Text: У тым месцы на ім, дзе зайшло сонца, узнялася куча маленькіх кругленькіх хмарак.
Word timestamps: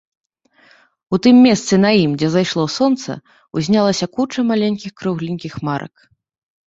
У 1.17 1.19
тым 1.25 1.35
месцы 1.47 1.73
на 1.83 1.91
ім, 2.05 2.15
дзе 2.21 2.29
зайшло 2.35 2.63
сонца, 2.77 3.11
узнялася 3.61 4.05
куча 4.19 4.39
маленькіх 4.53 4.91
кругленькіх 5.03 5.51
хмарак. 5.59 5.95